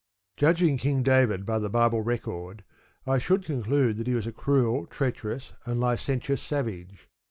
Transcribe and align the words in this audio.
Judging 0.35 0.77
King 0.77 1.03
David 1.03 1.45
by 1.45 1.59
the 1.59 1.69
Bible 1.69 2.01
record, 2.01 2.63
I 3.05 3.19
should 3.19 3.45
conclude 3.45 3.97
that 3.97 4.07
he 4.07 4.15
was 4.15 4.25
a 4.25 4.31
cruel, 4.33 4.87
treacherous, 4.87 5.53
and 5.63 5.79
licentious 5.79 6.41
savage. 6.41 7.07